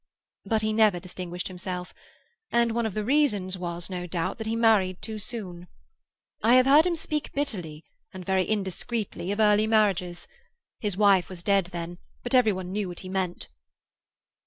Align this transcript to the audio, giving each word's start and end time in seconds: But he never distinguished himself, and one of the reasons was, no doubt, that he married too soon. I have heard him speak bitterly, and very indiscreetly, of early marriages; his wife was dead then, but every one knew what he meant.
But 0.45 0.63
he 0.63 0.73
never 0.73 0.99
distinguished 0.99 1.47
himself, 1.47 1.93
and 2.51 2.71
one 2.71 2.87
of 2.87 2.95
the 2.95 3.05
reasons 3.05 3.55
was, 3.55 3.87
no 3.87 4.07
doubt, 4.07 4.39
that 4.39 4.47
he 4.47 4.55
married 4.55 4.99
too 4.99 5.19
soon. 5.19 5.67
I 6.41 6.55
have 6.55 6.65
heard 6.65 6.87
him 6.87 6.95
speak 6.95 7.31
bitterly, 7.33 7.85
and 8.11 8.25
very 8.25 8.49
indiscreetly, 8.49 9.31
of 9.31 9.39
early 9.39 9.67
marriages; 9.67 10.27
his 10.79 10.97
wife 10.97 11.29
was 11.29 11.43
dead 11.43 11.65
then, 11.67 11.99
but 12.23 12.33
every 12.33 12.51
one 12.51 12.71
knew 12.71 12.87
what 12.89 13.01
he 13.01 13.09
meant. 13.09 13.49